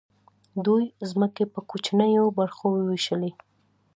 دوی 0.65 0.83
ځمکې 1.09 1.43
په 1.53 1.59
کوچنیو 1.69 2.25
برخو 2.39 2.65
وویشلې. 2.71 3.31